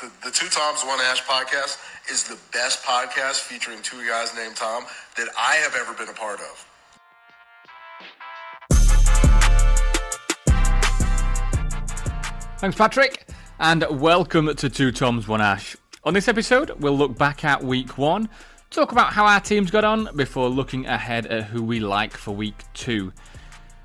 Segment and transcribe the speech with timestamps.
[0.00, 1.76] The, the Two Toms One Ash podcast
[2.08, 4.84] is the best podcast featuring two guys named Tom
[5.16, 6.64] that I have ever been a part of.
[12.58, 13.26] Thanks, Patrick,
[13.58, 15.76] and welcome to Two Toms One Ash.
[16.04, 18.28] On this episode, we'll look back at week one,
[18.70, 22.30] talk about how our teams got on before looking ahead at who we like for
[22.36, 23.12] week two.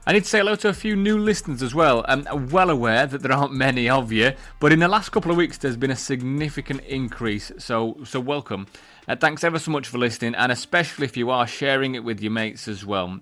[0.06, 2.04] I need to say hello to a few new listeners as well.
[2.10, 5.38] I'm well aware that there aren't many of you, but in the last couple of
[5.38, 8.68] weeks there's been a significant increase, so so welcome.
[9.08, 12.20] Uh, thanks ever so much for listening, and especially if you are sharing it with
[12.20, 13.18] your mates as well.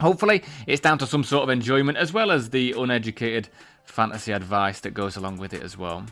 [0.00, 3.48] Hopefully, it's down to some sort of enjoyment as well as the uneducated
[3.84, 6.06] fantasy advice that goes along with it as well.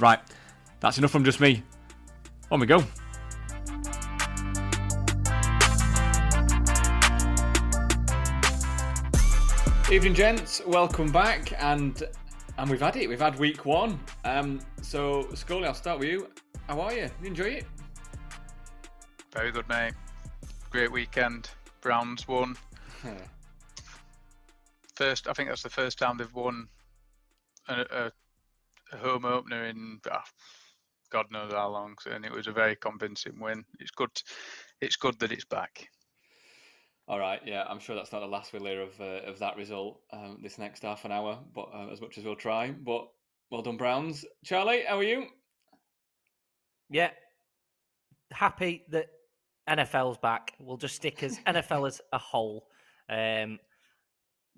[0.00, 0.18] Right,
[0.80, 1.62] that's enough from just me.
[2.50, 2.82] On we go.
[9.92, 10.62] Evening, gents.
[10.66, 12.02] Welcome back, and
[12.56, 13.06] and we've had it.
[13.06, 14.00] We've had week one.
[14.24, 16.30] Um, so Scully, I'll start with you.
[16.66, 17.10] How are you?
[17.20, 17.66] You enjoy it?
[19.34, 19.92] Very good, mate.
[20.70, 21.50] Great weekend.
[21.82, 22.56] Browns won.
[24.96, 26.66] First, I think that's the first time they've won
[27.68, 28.12] a, a,
[28.92, 30.24] a home opener in ah,
[31.10, 33.66] God knows how long, and it was a very convincing win.
[33.78, 34.10] It's good.
[34.80, 35.90] It's good that it's back.
[37.06, 39.56] All right, yeah, I'm sure that's not the last we'll hear of uh, of that
[39.56, 42.70] result um, this next half an hour, but uh, as much as we'll try.
[42.70, 43.08] But
[43.50, 44.24] well done, Browns.
[44.42, 45.26] Charlie, how are you?
[46.88, 47.10] Yeah,
[48.32, 49.08] happy that
[49.68, 50.52] NFL's back.
[50.58, 52.68] We'll just stick as NFL as a whole.
[53.10, 53.58] Um,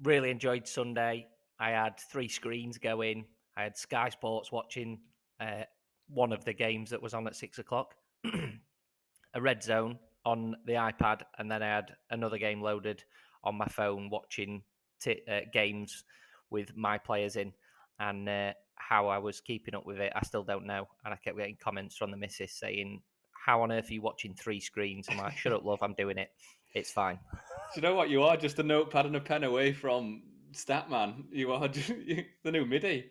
[0.02, 1.26] really enjoyed Sunday.
[1.58, 3.24] I had three screens going.
[3.56, 5.00] I had Sky Sports watching
[5.40, 5.64] uh,
[6.08, 7.94] one of the games that was on at six o'clock,
[9.34, 13.02] a red zone on the iPad, and then I had another game loaded
[13.44, 14.62] on my phone watching
[15.00, 16.04] t- uh, games
[16.50, 17.52] with my players in.
[18.00, 20.88] And uh, how I was keeping up with it, I still don't know.
[21.04, 23.00] And I kept getting comments from the missus saying,
[23.32, 25.78] "How on earth are you watching three screens?" I'm like, "Shut up, love.
[25.80, 26.30] I'm doing it.
[26.74, 27.20] It's fine."
[27.74, 28.10] Do you know what?
[28.10, 31.24] You are just a notepad and a pen away from Statman.
[31.30, 33.10] You are just, you, the new MIDI.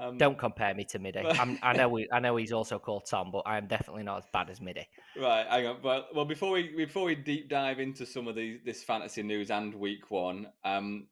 [0.00, 1.20] Um, Don't compare me to Midi.
[1.20, 4.18] I'm, i know we, I know he's also called Tom, but I am definitely not
[4.18, 4.88] as bad as Midi.
[5.14, 5.76] Right, hang on.
[5.82, 9.50] Well, well, before we before we deep dive into some of these this fantasy news
[9.50, 11.06] and week one, um,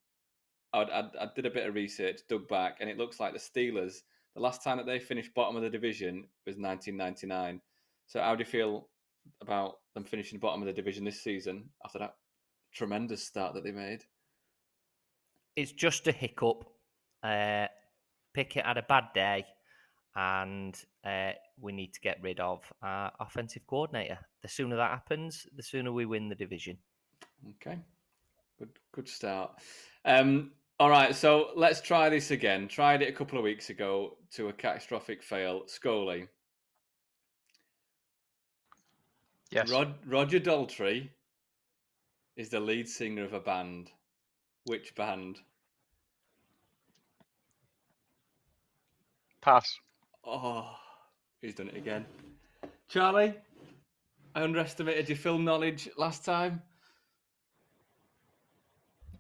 [0.72, 3.38] I, I, I did a bit of research, dug back, and it looks like the
[3.38, 3.96] Steelers.
[4.34, 7.60] The last time that they finished bottom of the division was 1999.
[8.06, 8.88] So, how do you feel
[9.42, 12.14] about them finishing bottom of the division this season after that
[12.72, 14.04] tremendous start that they made?
[15.56, 16.64] It's just a hiccup.
[17.22, 17.66] Uh,
[18.38, 19.44] Pickett had a bad day,
[20.14, 24.16] and uh, we need to get rid of our offensive coordinator.
[24.42, 26.78] The sooner that happens, the sooner we win the division.
[27.56, 27.80] Okay,
[28.56, 29.58] good good start.
[30.04, 32.68] Um, all right, so let's try this again.
[32.68, 35.62] Tried it a couple of weeks ago to a catastrophic fail.
[35.66, 36.28] Scully.
[39.50, 39.68] Yes.
[39.68, 41.08] Rod, Roger Daltrey
[42.36, 43.90] is the lead singer of a band.
[44.66, 45.40] Which band?
[49.48, 49.78] Pass.
[50.26, 50.76] Oh,
[51.40, 52.04] he's done it again.
[52.86, 53.32] Charlie,
[54.34, 56.60] I underestimated your film knowledge last time.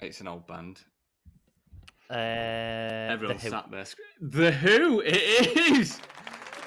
[0.02, 0.80] It's an old band.
[2.10, 3.86] Uh, Everyone sat there.
[4.20, 5.98] The Who, it is.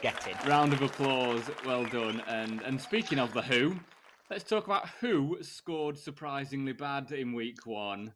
[0.01, 0.43] Get it.
[0.47, 1.43] Round of applause.
[1.63, 2.23] Well done.
[2.27, 3.75] And and speaking of the Who,
[4.31, 8.13] let's talk about who scored surprisingly bad in week one.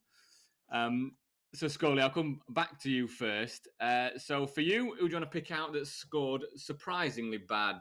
[0.72, 1.12] Um,
[1.56, 3.68] so Scully, I'll come back to you first.
[3.80, 7.78] Uh, so for you, who do you want to pick out that scored surprisingly bad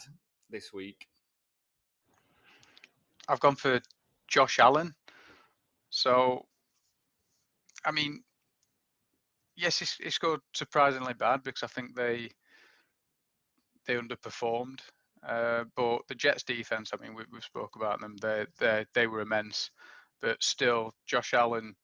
[0.51, 1.09] this week?
[3.29, 3.81] I've gone for
[4.29, 4.95] Josh Allen.
[5.91, 6.47] So,
[7.84, 8.23] I mean,
[9.57, 12.31] yes, he, scored surprisingly bad because I think they
[13.87, 14.81] they underperformed.
[15.27, 18.17] Uh, but the Jets defense, I mean, we, we spoke about them.
[18.21, 19.71] They they they were immense,
[20.21, 21.75] but still, Josh Allen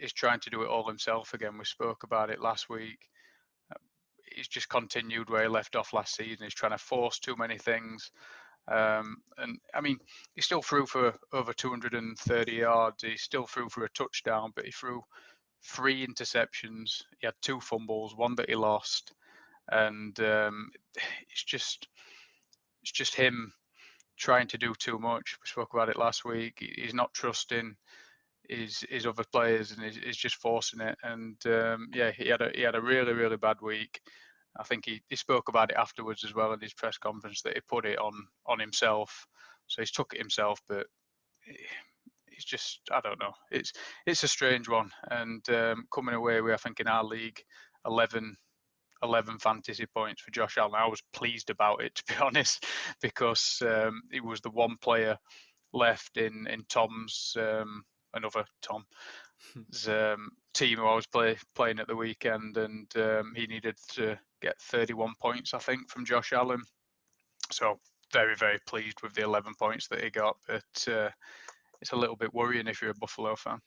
[0.00, 1.58] is trying to do it all himself again.
[1.58, 2.98] We spoke about it last week.
[4.34, 6.44] He's just continued where he left off last season.
[6.44, 8.10] He's trying to force too many things.
[8.68, 9.98] Um, and I mean,
[10.34, 13.02] he still threw for over 230 yards.
[13.02, 15.02] He still threw for a touchdown, but he threw
[15.62, 17.02] three interceptions.
[17.18, 19.12] He had two fumbles, one that he lost,
[19.70, 20.70] and um,
[21.30, 21.88] it's just
[22.82, 23.52] it's just him
[24.16, 25.36] trying to do too much.
[25.42, 26.58] We spoke about it last week.
[26.76, 27.76] He's not trusting
[28.48, 30.96] his his other players and he's, he's just forcing it.
[31.02, 34.00] And um, yeah, he had a he had a really really bad week.
[34.58, 37.54] I think he, he spoke about it afterwards as well in his press conference that
[37.54, 38.12] he put it on
[38.46, 39.26] on himself.
[39.66, 40.86] So he's took it himself, but
[42.26, 43.32] it's just I don't know.
[43.50, 43.72] It's
[44.06, 44.90] it's a strange one.
[45.10, 47.40] And um, coming away with I think in our league,
[47.86, 48.36] eleven
[49.02, 50.74] 11 fantasy points for Josh Allen.
[50.74, 52.64] I was pleased about it, to be honest,
[53.02, 55.18] because um, it was the one player
[55.72, 58.84] left in in Tom's um, another Tom
[59.88, 64.18] um, team who I was play, playing at the weekend, and um, he needed to
[64.40, 66.62] get 31 points, I think, from Josh Allen.
[67.52, 67.78] So
[68.12, 71.10] very very pleased with the 11 points that he got, but uh,
[71.80, 73.60] it's a little bit worrying if you're a Buffalo fan.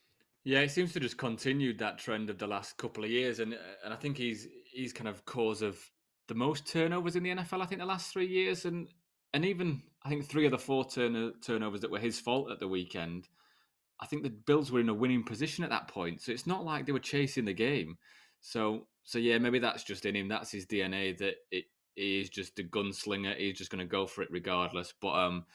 [0.44, 3.58] Yeah, it seems to just continued that trend of the last couple of years, and
[3.84, 5.78] and I think he's he's kind of cause of
[6.28, 7.62] the most turnovers in the NFL.
[7.62, 8.88] I think the last three years, and
[9.34, 12.60] and even I think three of the four turn- turnovers that were his fault at
[12.60, 13.28] the weekend.
[14.00, 16.64] I think the Bills were in a winning position at that point, so it's not
[16.64, 17.98] like they were chasing the game.
[18.42, 20.28] So so yeah, maybe that's just in him.
[20.28, 21.18] That's his DNA.
[21.18, 21.66] That it
[21.96, 23.36] he is just a gunslinger.
[23.36, 24.94] He's just going to go for it regardless.
[25.02, 25.46] But um,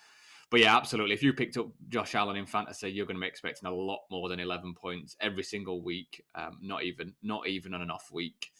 [0.50, 1.14] but yeah, absolutely.
[1.14, 4.00] If you picked up Josh Allen in fantasy, you're going to be expecting a lot
[4.10, 6.22] more than 11 points every single week.
[6.34, 8.50] Um, not even not even on an off week.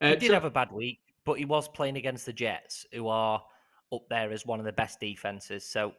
[0.00, 2.86] Uh, he did so- have a bad week, but he was playing against the Jets,
[2.92, 3.42] who are
[3.92, 5.64] up there as one of the best defenses.
[5.64, 5.92] So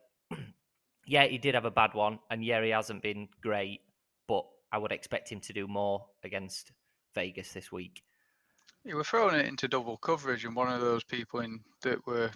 [1.06, 3.82] yeah, he did have a bad one, and yeah, he hasn't been great.
[4.28, 6.72] But I would expect him to do more against
[7.16, 8.04] Vegas this week.
[8.86, 12.32] You were throwing it into double coverage, and one of those people in that were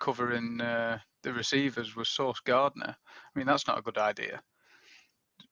[0.00, 2.96] covering uh, the receivers was Sauce Gardner.
[2.96, 4.40] I mean, that's not a good idea.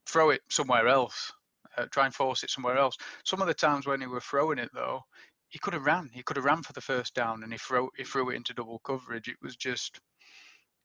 [0.06, 1.32] Throw it somewhere else.
[1.76, 2.97] Uh, try and force it somewhere else.
[3.25, 5.00] Some of the times when he were throwing it, though,
[5.49, 6.11] he could have ran.
[6.12, 8.53] He could have ran for the first down, and he threw he threw it into
[8.53, 9.29] double coverage.
[9.29, 10.00] It was just,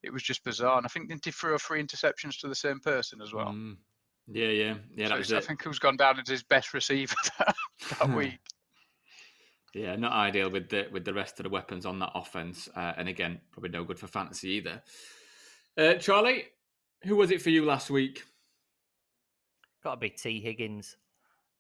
[0.03, 0.77] it was just bizarre.
[0.77, 3.47] And I think they didn't he throw three interceptions to the same person as well?
[3.47, 3.77] Mm.
[4.29, 5.21] Yeah, yeah, yeah.
[5.21, 7.55] So I think who's gone down as his best receiver that,
[7.99, 8.39] that week.
[9.73, 12.93] Yeah, not ideal with the with the rest of the weapons on that offense, uh,
[12.97, 14.81] and again, probably no good for fantasy either.
[15.77, 16.45] Uh, Charlie,
[17.03, 18.23] who was it for you last week?
[19.83, 20.97] Got to be T Higgins.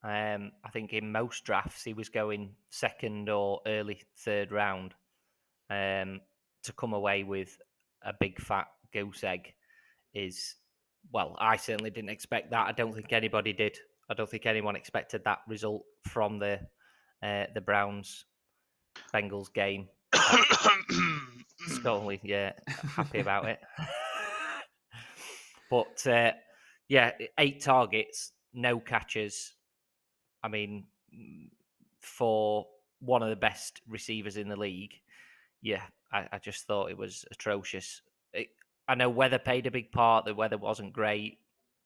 [0.03, 4.93] Um, I think in most drafts he was going second or early third round.
[5.69, 6.21] Um,
[6.63, 7.57] to come away with
[8.03, 9.53] a big fat goose egg
[10.13, 10.55] is
[11.11, 12.67] well, I certainly didn't expect that.
[12.67, 13.77] I don't think anybody did.
[14.09, 16.59] I don't think anyone expected that result from the
[17.23, 18.25] uh, the Browns
[19.13, 19.87] Bengals game.
[21.67, 23.59] Scully, yeah, happy about it.
[25.69, 26.31] but uh,
[26.87, 29.53] yeah, eight targets, no catches.
[30.43, 30.85] I mean,
[32.01, 32.65] for
[32.99, 34.93] one of the best receivers in the league,
[35.61, 38.01] yeah, I, I just thought it was atrocious.
[38.33, 38.47] It,
[38.87, 40.25] I know weather played a big part.
[40.25, 41.39] The weather wasn't great,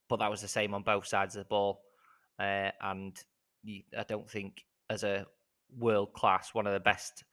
[0.10, 1.82] but that was the same on both sides of the ball.
[2.40, 3.18] Uh, and
[3.98, 5.26] I don't think as a
[5.78, 7.24] world class, one of the best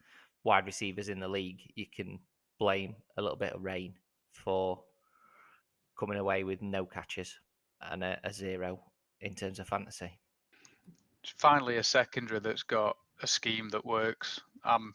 [0.45, 2.19] wide receivers in the league, you can
[2.59, 3.95] blame a little bit of rain
[4.33, 4.83] for
[5.99, 7.39] coming away with no catches
[7.91, 8.81] and a, a zero
[9.21, 10.19] in terms of fantasy.
[11.37, 14.41] Finally, a secondary that's got a scheme that works.
[14.65, 14.95] I'm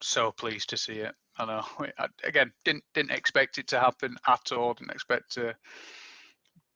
[0.00, 1.14] so pleased to see it.
[1.36, 1.62] I know.
[1.98, 4.74] I, again, didn't didn't expect it to happen at all.
[4.74, 5.54] Didn't expect to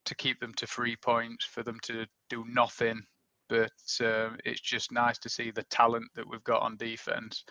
[0.05, 3.01] to keep them to three points for them to do nothing
[3.49, 3.71] but
[4.01, 7.43] um, it's just nice to see the talent that we've got on defense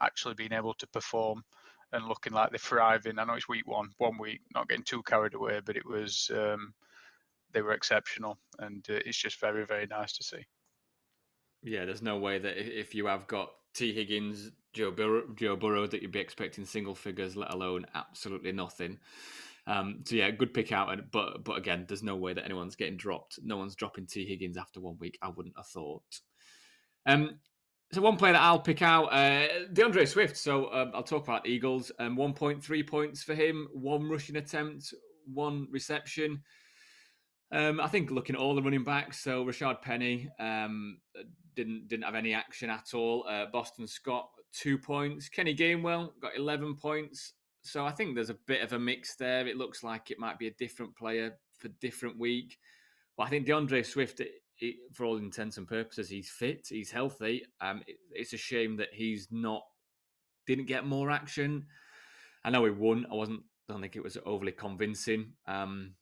[0.00, 1.42] actually being able to perform
[1.92, 3.18] and looking like they're thriving.
[3.18, 6.30] I know it's week one, one week, not getting too carried away, but it was
[6.34, 6.72] um,
[7.52, 10.46] they were exceptional, and uh, it's just very, very nice to see.
[11.62, 15.86] Yeah, there's no way that if you have got T Higgins, Joe Burrow, Joe Burrow,
[15.86, 18.98] that you'd be expecting single figures, let alone absolutely nothing.
[19.66, 21.10] Um, so yeah, good pick out.
[21.10, 23.38] But but again, there's no way that anyone's getting dropped.
[23.42, 25.18] No one's dropping T Higgins after one week.
[25.22, 26.20] I wouldn't have thought.
[27.06, 27.40] Um,
[27.92, 30.36] so one player that I'll pick out, uh, D'Andre Swift.
[30.36, 31.90] So um, I'll talk about Eagles.
[31.98, 34.94] Um, 1.3 points for him, one rushing attempt,
[35.32, 36.42] one reception.
[37.52, 40.98] Um, I think looking at all the running backs, so Rashaad Penny um,
[41.56, 43.26] didn't didn't have any action at all.
[43.28, 45.28] Uh, Boston Scott two points.
[45.28, 49.46] Kenny Gainwell got 11 points so I think there's a bit of a mix there.
[49.46, 52.58] It looks like it might be a different player for different week.
[53.16, 56.90] But I think D'Andre Swift, it, it, for all intents and purposes, he's fit, he's
[56.90, 57.44] healthy.
[57.60, 59.62] Um, it, it's a shame that he's not
[60.46, 61.66] didn't get more action.
[62.44, 63.06] I know he won.
[63.10, 63.42] I wasn't.
[63.68, 65.32] I don't think it was overly convincing.
[65.46, 65.94] Um,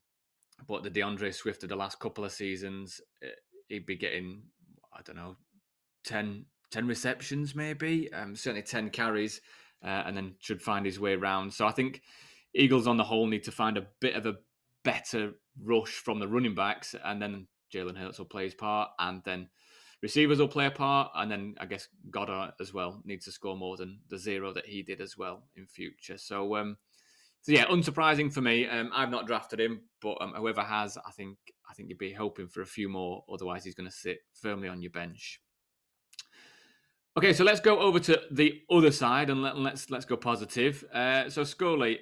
[0.66, 3.28] but the D'Andre Swift of the last couple of seasons, eh,
[3.68, 4.42] he'd be getting
[4.96, 5.36] I don't know
[6.04, 8.12] 10, 10 receptions maybe.
[8.12, 9.40] Um, certainly ten carries
[9.82, 11.52] uh, and then should find his way around.
[11.52, 12.02] So I think
[12.54, 14.36] Eagles on the whole need to find a bit of a
[14.84, 15.32] better
[15.62, 19.48] rush from the running backs, and then Jalen Hurts will play his part, and then
[20.02, 23.56] receivers will play a part, and then I guess Goedert as well needs to score
[23.56, 26.18] more than the zero that he did as well in future.
[26.18, 26.76] So, um,
[27.42, 28.66] so yeah, unsurprising for me.
[28.66, 31.38] Um, I've not drafted him, but um, whoever has, I think
[31.70, 33.24] I think you'd be hoping for a few more.
[33.32, 35.40] Otherwise, he's going to sit firmly on your bench.
[37.16, 40.16] Okay, so let's go over to the other side and let, us let's, let's go
[40.16, 40.84] positive.
[40.92, 42.00] Uh, so Scully,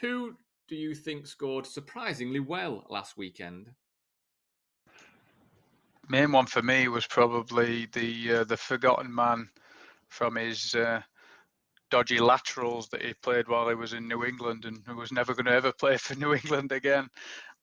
[0.00, 0.36] who
[0.68, 3.70] do you think scored surprisingly well last weekend?
[6.08, 9.48] Main one for me was probably the uh, the forgotten man
[10.08, 11.00] from his uh,
[11.90, 15.34] dodgy laterals that he played while he was in New England and who was never
[15.34, 17.08] going to ever play for New England again.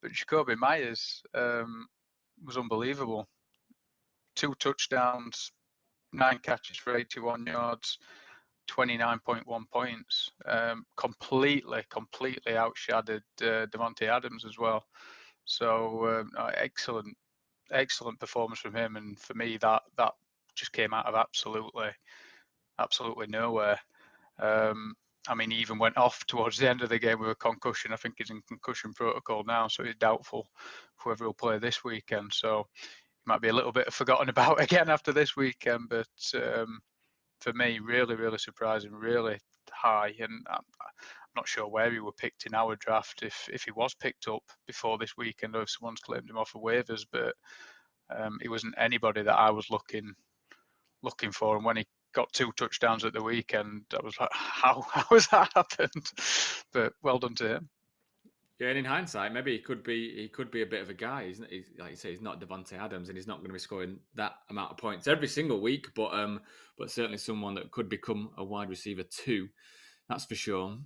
[0.01, 1.88] But Jakobi Meyers um,
[2.46, 3.27] was unbelievable.
[4.36, 5.51] Two touchdowns,
[6.13, 7.97] nine catches for 81 yards,
[8.69, 10.31] 29.1 points.
[10.45, 14.83] Um, completely, completely outshadowed uh, Davante Adams as well.
[15.45, 17.15] So um, excellent,
[17.71, 18.95] excellent performance from him.
[18.95, 20.13] And for me, that that
[20.55, 21.89] just came out of absolutely,
[22.79, 23.79] absolutely nowhere.
[24.39, 24.95] Um,
[25.27, 27.91] I mean, he even went off towards the end of the game with a concussion.
[27.91, 30.47] I think he's in concussion protocol now, so he's doubtful
[30.95, 32.31] whoever will play this weekend.
[32.33, 32.67] So
[33.29, 35.89] might be a little bit forgotten about again after this weekend.
[35.89, 36.79] But um,
[37.39, 39.39] for me, really, really surprising, really
[39.71, 40.63] high, and I'm,
[41.36, 43.21] not sure where he were picked in our draft.
[43.21, 46.55] If if he was picked up before this weekend, or if someone's claimed him off
[46.55, 47.36] of waivers, but
[48.09, 50.13] um, he wasn't anybody that I was looking
[51.03, 51.55] looking for.
[51.55, 55.27] And when he got two touchdowns at the weekend, I was like, how how has
[55.27, 56.12] that happened?
[56.74, 57.69] But well done to him.
[58.59, 60.93] Yeah, and in hindsight, maybe he could be he could be a bit of a
[60.93, 61.27] guy.
[61.27, 63.59] He's, he's like you say, he's not Davante Adams, and he's not going to be
[63.59, 65.87] scoring that amount of points every single week.
[65.95, 66.41] But um,
[66.77, 69.47] but certainly someone that could become a wide receiver too.
[70.09, 70.77] That's for sure.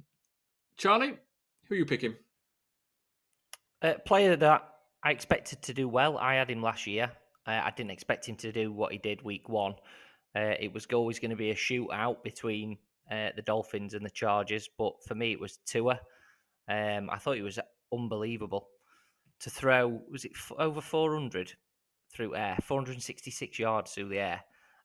[0.77, 1.17] Charlie,
[1.67, 2.15] who are you picking?
[3.81, 4.69] A player that
[5.03, 6.17] I expected to do well.
[6.17, 7.11] I had him last year.
[7.47, 9.73] Uh, I didn't expect him to do what he did week one.
[10.35, 12.77] Uh, it was always going to be a shootout between
[13.11, 15.99] uh, the Dolphins and the Chargers, but for me, it was Tua.
[16.69, 17.59] Um, I thought he was
[17.91, 18.69] unbelievable
[19.41, 20.01] to throw.
[20.09, 21.53] Was it f- over 400
[22.13, 22.57] through air?
[22.63, 24.41] 466 yards through the air.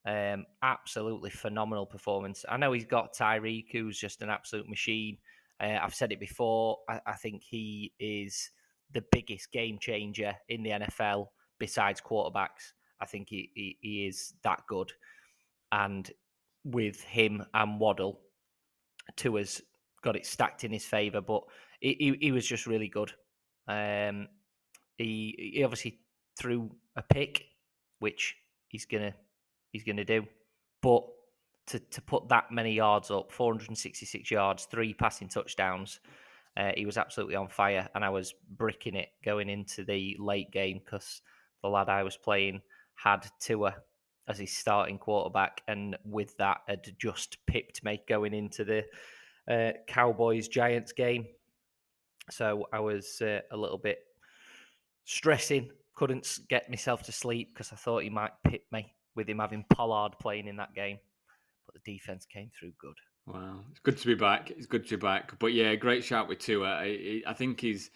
[0.07, 2.45] Um, absolutely phenomenal performance.
[2.49, 5.19] I know he's got Tyreek, who's just an absolute machine.
[5.61, 6.79] Uh, I've said it before.
[6.89, 8.51] I, I, think he is
[8.93, 11.27] the biggest game changer in the NFL
[11.59, 12.73] besides quarterbacks.
[13.01, 14.93] I think he, he, he is that good.
[15.73, 16.11] And
[16.65, 18.21] with him and Waddle,
[19.17, 19.61] Tua's
[20.03, 21.21] got it stacked in his favour.
[21.21, 21.43] But
[21.81, 23.13] he, he, was just really good.
[23.67, 24.29] Um,
[24.97, 26.01] he he obviously
[26.39, 27.45] threw a pick,
[27.99, 28.35] which
[28.69, 29.15] he's gonna
[29.73, 30.27] he's gonna do,
[30.83, 31.05] but
[31.69, 36.01] to to put that many yards up, 466 yards, three passing touchdowns.
[36.57, 40.51] Uh, he was absolutely on fire, and I was bricking it going into the late
[40.51, 41.23] game because
[41.63, 42.63] the lad I was playing
[42.97, 43.77] had Tua
[44.29, 48.85] as his starting quarterback, and with that had just pipped me going into the
[49.49, 51.27] uh, Cowboys Giants game.
[52.31, 53.99] So I was uh, a little bit
[55.05, 59.39] stressing, couldn't get myself to sleep because I thought he might pit me with him
[59.39, 60.99] having Pollard playing in that game.
[61.67, 62.95] But the defense came through good.
[63.27, 64.51] Wow, it's good to be back.
[64.51, 65.39] It's good to be back.
[65.39, 66.67] But yeah, great shout with Tua.
[66.67, 67.91] I, I think he's,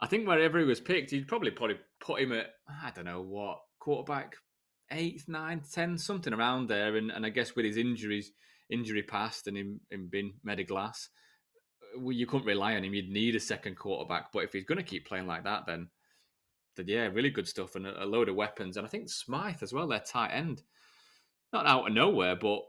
[0.00, 2.46] I think wherever he was picked, he'd probably probably put him at
[2.82, 4.36] I don't know what quarterback,
[4.90, 6.96] eighth, ninth, tenth, something around there.
[6.96, 8.32] And and I guess with his injuries,
[8.70, 11.08] injury past, and him him being Mediglass,
[11.96, 12.94] well, you couldn't rely on him.
[12.94, 14.32] You'd need a second quarterback.
[14.32, 15.88] But if he's going to keep playing like that, then,
[16.76, 18.76] then yeah, really good stuff and a, a load of weapons.
[18.76, 20.62] And I think Smythe as well, their tight end,
[21.52, 22.62] not out of nowhere, but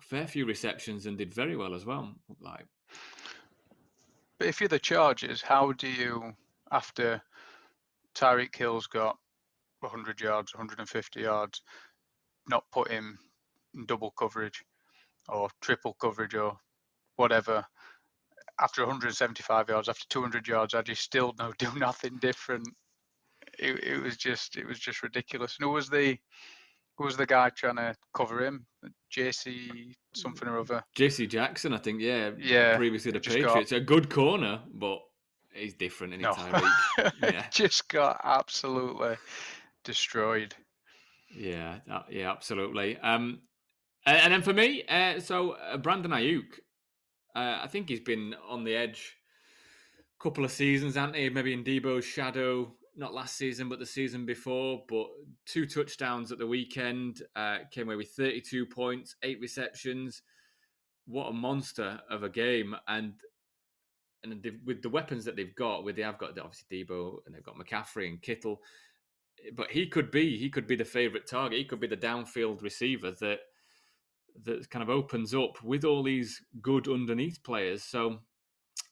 [0.00, 2.14] fair few receptions and did very well as well.
[2.40, 2.66] Like,
[4.38, 6.34] but if you're the Chargers, how do you
[6.72, 7.22] after
[8.14, 9.16] Tyreek Hill's got
[9.80, 11.62] 100 yards, 150 yards,
[12.48, 13.18] not put him
[13.74, 14.64] in double coverage
[15.28, 16.56] or triple coverage or
[17.16, 17.64] whatever
[18.60, 22.68] after 175 yards, after 200 yards, I just still no do nothing different.
[23.58, 25.56] It, it was just it was just ridiculous.
[25.58, 26.16] And who was the
[26.96, 28.66] who was the guy trying to cover him?
[29.14, 30.82] JC something or other.
[30.96, 32.00] JC Jackson, I think.
[32.00, 32.76] Yeah, yeah.
[32.76, 33.76] Previously the Patriots, got...
[33.76, 35.00] a good corner, but
[35.52, 36.52] he's different anytime.
[36.98, 37.10] No.
[37.22, 39.16] yeah, just got absolutely
[39.84, 40.54] destroyed.
[41.36, 42.96] Yeah, uh, yeah, absolutely.
[42.98, 43.40] Um,
[44.06, 46.60] and then for me, uh, so uh, Brandon Aiyuk,
[47.34, 49.16] uh, I think he's been on the edge
[49.98, 51.28] a couple of seasons, hasn't he?
[51.28, 54.82] Maybe in Debo's shadow, not last season, but the season before.
[54.88, 55.08] But
[55.46, 60.22] two touchdowns at the weekend, uh, came away with 32 points, eight receptions.
[61.06, 62.74] What a monster of a game!
[62.88, 63.14] And
[64.22, 67.44] and with the weapons that they've got, with they have got obviously Debo and they've
[67.44, 68.62] got McCaffrey and Kittle,
[69.54, 71.58] but he could be he could be the favorite target.
[71.58, 73.40] He could be the downfield receiver that
[74.42, 77.82] that kind of opens up with all these good underneath players.
[77.84, 78.18] So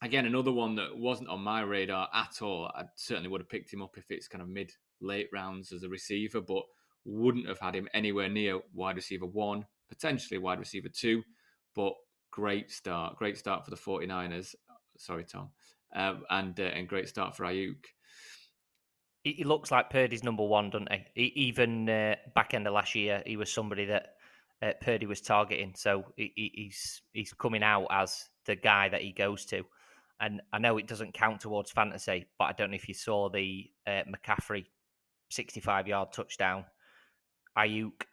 [0.02, 2.70] again, another one that wasn't on my radar at all.
[2.74, 4.70] I certainly would have picked him up if it's kind of mid
[5.00, 6.62] late rounds as a receiver, but
[7.04, 11.22] wouldn't have had him anywhere near wide receiver one potentially wide receiver two,
[11.74, 11.92] but
[12.30, 14.54] great start, great start for the 49ers.
[14.96, 15.50] Sorry, Tom,
[15.94, 17.84] uh, and uh, and great start for Aiyuk.
[19.22, 21.04] He, he, looks like Purdy's number one, doesn't he?
[21.14, 24.14] he even uh, back end of last year, he was somebody that
[24.62, 25.74] uh, Purdy was targeting.
[25.76, 29.64] So he, he's he's coming out as the guy that he goes to.
[30.20, 33.28] And I know it doesn't count towards fantasy, but I don't know if you saw
[33.28, 34.66] the uh, McCaffrey
[35.30, 36.64] 65 yard touchdown.
[37.58, 38.04] Aiyuk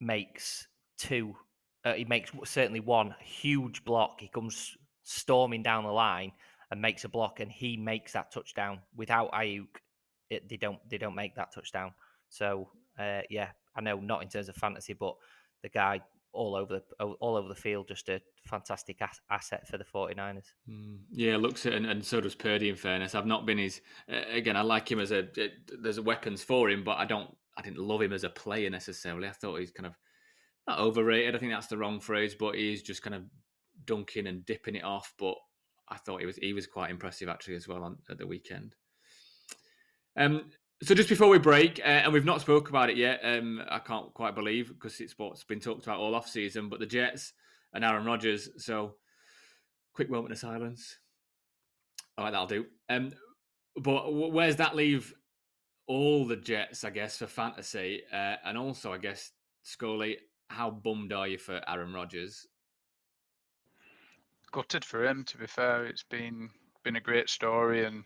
[0.00, 0.66] makes
[0.98, 1.36] two.
[1.84, 4.20] Uh, he makes certainly one huge block.
[4.20, 6.32] He comes storming down the line
[6.70, 8.80] and makes a block, and he makes that touchdown.
[8.96, 9.78] Without Aiyuk,
[10.28, 11.92] it, they don't they don't make that touchdown.
[12.30, 12.68] So
[12.98, 15.14] uh, yeah, I know not in terms of fantasy, but
[15.62, 16.00] the guy
[16.32, 19.00] all over the all over the field, just a fantastic
[19.30, 20.52] asset for the 49ers.
[20.68, 22.68] Mm, yeah, looks it, and, and, so does Purdy.
[22.68, 23.80] In fairness, I've not been his.
[24.10, 25.20] Uh, again, I like him as a.
[25.20, 25.48] Uh,
[25.80, 27.34] there's weapons for him, but I don't.
[27.56, 29.26] I didn't love him as a player necessarily.
[29.26, 29.94] I thought he's kind of
[30.66, 31.34] not overrated.
[31.34, 33.24] I think that's the wrong phrase, but he's just kind of
[33.84, 35.12] dunking and dipping it off.
[35.18, 35.34] But
[35.88, 38.76] I thought he was he was quite impressive actually as well on at the weekend.
[40.16, 40.50] Um,
[40.82, 43.80] so just before we break, uh, and we've not spoke about it yet, um, I
[43.80, 46.68] can't quite believe because it's what's been talked about all off season.
[46.68, 47.32] But the Jets
[47.72, 48.48] and Aaron Rodgers.
[48.58, 48.94] So
[49.92, 50.98] quick moment of silence.
[52.16, 52.66] All right, that'll do.
[52.88, 53.12] Um,
[53.76, 55.12] but where's that leave
[55.88, 56.84] all the Jets?
[56.84, 59.32] I guess for fantasy, uh, and also I guess
[59.64, 60.18] Scully,
[60.48, 62.46] how bummed are you for Aaron Rodgers?
[64.52, 65.24] Gutted for him.
[65.24, 66.50] To be fair, it's been
[66.84, 68.04] been a great story, and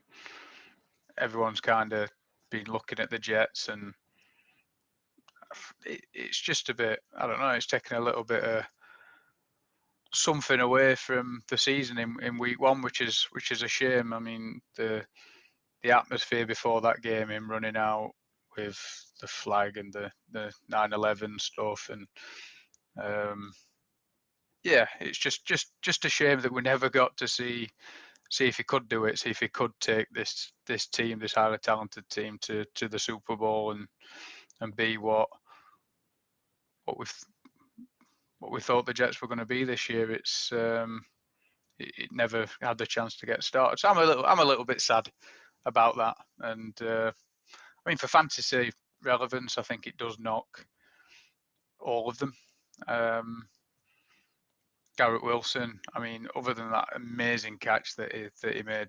[1.18, 2.10] everyone's kind of
[2.52, 3.92] been looking at the Jets, and
[5.84, 7.00] it, it's just a bit.
[7.18, 7.48] I don't know.
[7.48, 8.64] It's taken a little bit of
[10.14, 14.12] something away from the season in, in week one, which is which is a shame.
[14.12, 15.04] I mean the
[15.82, 18.12] the atmosphere before that game, him running out
[18.56, 18.78] with
[19.20, 22.06] the flag and the the 9/11 stuff, and
[23.02, 23.52] um,
[24.62, 27.68] yeah, it's just just just a shame that we never got to see
[28.32, 31.34] see if he could do it, see if he could take this this team, this
[31.34, 33.86] highly talented team, to to the Super Bowl and
[34.60, 35.28] and be what
[36.86, 37.04] what we
[38.38, 40.10] what we thought the Jets were going to be this year.
[40.10, 41.02] It's um,
[41.78, 43.78] it, it, never had the chance to get started.
[43.78, 45.10] So I'm a little I'm a little bit sad
[45.66, 46.16] about that.
[46.40, 48.72] And uh, I mean, for fantasy
[49.04, 50.66] relevance, I think it does knock
[51.78, 52.32] all of them.
[52.88, 53.46] Um,
[54.96, 55.80] Garrett Wilson.
[55.94, 58.88] I mean, other than that amazing catch that he, that he made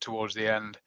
[0.00, 0.78] towards the end,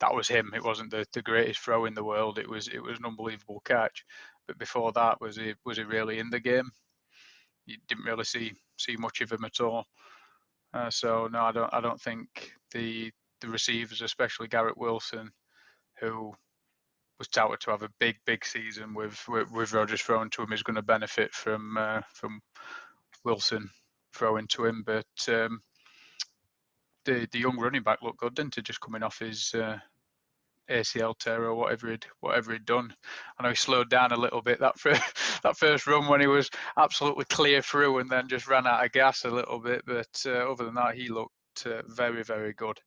[0.00, 0.52] that was him.
[0.54, 2.38] It wasn't the, the greatest throw in the world.
[2.38, 4.04] It was it was an unbelievable catch.
[4.46, 6.70] But before that, was he was he really in the game?
[7.66, 9.84] You didn't really see see much of him at all.
[10.74, 15.30] Uh, so no, I don't I don't think the the receivers, especially Garrett Wilson,
[16.00, 16.32] who
[17.18, 20.52] was touted to have a big big season with with, with Rodgers thrown to him,
[20.52, 22.40] is going to benefit from uh, from
[23.24, 23.70] Wilson
[24.14, 24.82] throwing into him.
[24.84, 25.60] But um,
[27.04, 28.62] the the young running back looked good, didn't he?
[28.62, 29.78] Just coming off his uh,
[30.70, 32.94] ACL tear or whatever he'd whatever he'd done.
[33.38, 35.02] I know he slowed down a little bit that first,
[35.42, 38.92] that first run when he was absolutely clear through and then just ran out of
[38.92, 39.82] gas a little bit.
[39.86, 42.78] But uh, other than that, he looked uh, very very good.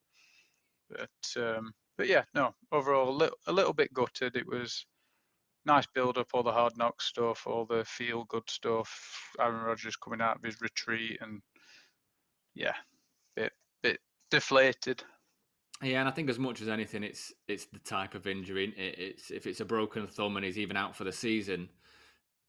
[0.90, 2.54] But um, but yeah, no.
[2.72, 4.36] Overall, a little, a little bit gutted.
[4.36, 4.86] It was
[5.66, 9.32] nice build up, all the hard knock stuff, all the feel good stuff.
[9.40, 11.42] Aaron Rodgers coming out of his retreat, and
[12.54, 12.74] yeah,
[13.36, 14.00] bit bit
[14.32, 15.04] deflated.
[15.82, 18.74] Yeah, and I think as much as anything, it's it's the type of injury.
[18.78, 21.70] It, it's if it's a broken thumb and he's even out for the season,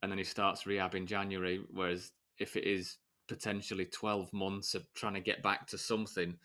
[0.02, 1.60] and then he starts rehab in January.
[1.72, 6.36] Whereas if it is potentially twelve months of trying to get back to something,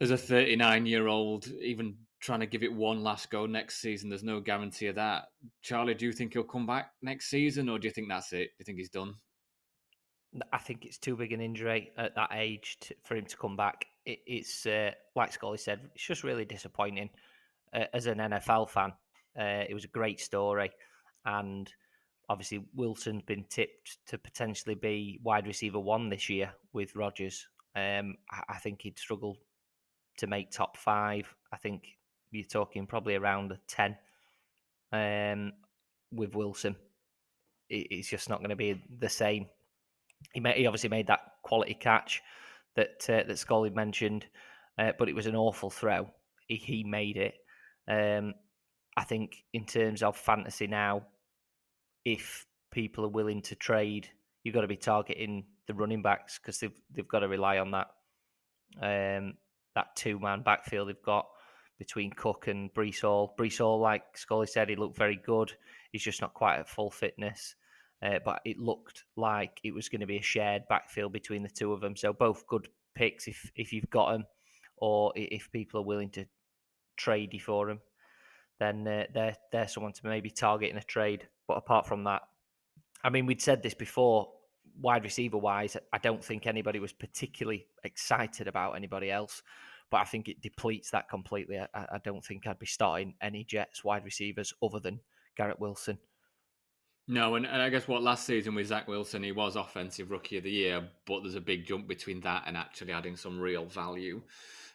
[0.00, 1.94] as a thirty-nine-year-old, even
[2.24, 5.24] trying to give it one last go next season, there's no guarantee of that.
[5.60, 8.46] Charlie, do you think he'll come back next season, or do you think that's it?
[8.46, 9.14] Do you think he's done?
[10.50, 13.56] I think it's too big an injury at that age to, for him to come
[13.56, 13.84] back.
[14.06, 17.10] It, it's uh, like Scully said, it's just really disappointing.
[17.74, 18.92] Uh, as an NFL fan,
[19.38, 20.70] uh, it was a great story,
[21.26, 21.70] and
[22.30, 27.46] obviously Wilson's been tipped to potentially be wide receiver one this year with Rodgers.
[27.76, 29.36] Um, I, I think he'd struggle
[30.16, 31.34] to make top five.
[31.52, 31.82] I think
[32.34, 33.96] you're talking probably around a ten
[34.92, 35.52] um,
[36.12, 36.76] with Wilson.
[37.68, 39.46] It, it's just not going to be the same
[40.32, 42.22] he made, he obviously made that quality catch
[42.76, 44.26] that uh, that Scully mentioned,
[44.78, 46.08] uh, but it was an awful throw.
[46.46, 47.34] He, he made it.
[47.88, 48.34] Um,
[48.96, 51.02] I think in terms of fantasy now,
[52.04, 54.08] if people are willing to trade,
[54.42, 57.72] you've got to be targeting the running backs because they've they've got to rely on
[57.72, 57.88] that
[58.80, 59.34] um,
[59.74, 61.26] that two man backfield they've got
[61.84, 63.34] between Cook and Breece Hall.
[63.38, 65.52] Breece Hall, like Scully said, he looked very good.
[65.92, 67.56] He's just not quite at full fitness.
[68.04, 71.48] uh, but it looked like it was going to be a shared backfield between the
[71.48, 71.96] two of them.
[71.96, 74.24] So both good picks if if you've got them,
[74.76, 76.26] or if people are willing to
[76.96, 77.80] trade you for them,
[78.58, 81.26] then uh, they're they're someone to maybe target in a trade.
[81.48, 82.22] But apart from that,
[83.02, 84.30] I mean, we'd said this before.
[84.80, 89.40] Wide receiver wise, I don't think anybody was particularly excited about anybody else
[89.94, 91.56] but I think it depletes that completely.
[91.56, 94.98] I, I, don't think I'd be starting any Jets wide receivers other than
[95.36, 95.98] Garrett Wilson.
[97.06, 100.38] No, and, and I guess what last season with Zach Wilson, he was offensive rookie
[100.38, 103.66] of the year, but there's a big jump between that and actually adding some real
[103.66, 104.20] value.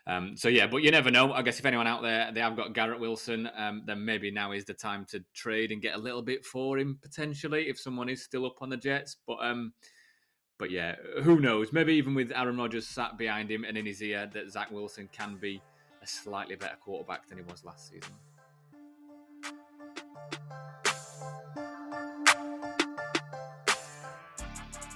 [0.07, 1.33] Um, so yeah, but you never know.
[1.33, 4.53] I guess if anyone out there they have got Garrett Wilson, um, then maybe now
[4.53, 8.07] is the time to trade and get a little bit for him potentially if someone
[8.07, 9.17] is still up on the Jets.
[9.27, 9.73] But um,
[10.59, 11.71] but yeah, who knows?
[11.71, 15.09] Maybe even with Aaron Rodgers sat behind him and in his ear, that Zach Wilson
[15.13, 15.61] can be
[16.03, 18.13] a slightly better quarterback than he was last season.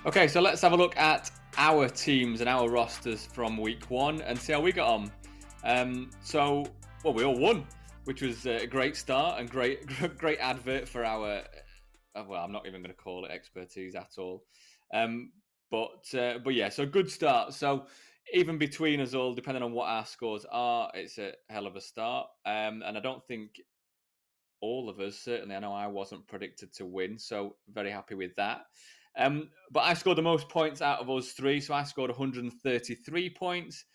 [0.06, 4.22] Okay, so let's have a look at our teams and our rosters from week one
[4.24, 5.12] and see how we got on.
[5.64, 6.66] Um, so,
[7.06, 7.66] well, we all won,
[8.04, 11.42] which was a great start and great, great advert for our.
[12.16, 14.44] Uh, well, I'm not even going to call it expertise at all.
[14.94, 15.32] Um,
[15.74, 17.52] but uh, but yeah, so good start.
[17.56, 17.88] So
[18.32, 21.82] even between us all, depending on what our scores are, it's a hell of a
[21.82, 22.28] start.
[22.46, 23.60] Um, and I don't think
[24.62, 28.36] all of us, certainly, I know I wasn't predicted to win, so very happy with
[28.36, 28.62] that.
[29.18, 31.60] Um, but I scored the most points out of us three.
[31.60, 33.86] So I scored 133 points,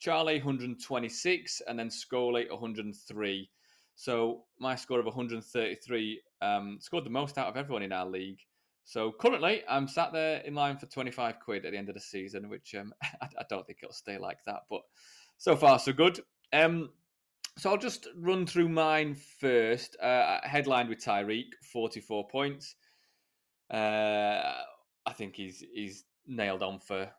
[0.00, 3.50] Charlie 126, and then Scully 103.
[3.94, 8.40] So my score of 133 um, scored the most out of everyone in our league.
[8.88, 12.00] So currently, I'm sat there in line for 25 quid at the end of the
[12.00, 14.60] season, which um, I, don't think it'll stay like that.
[14.70, 14.80] But
[15.36, 16.20] so far, so good.
[16.54, 16.88] Um,
[17.58, 19.98] so I'll just run through mine first.
[20.00, 22.76] Uh, headlined with Tyreek, 44 points.
[23.70, 24.54] Uh,
[25.04, 27.10] I think he's he's nailed on for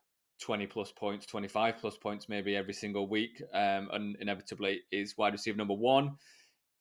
[0.41, 5.33] 20 plus points, 25 plus points, maybe every single week, um, and inevitably is wide
[5.33, 6.15] receiver number one.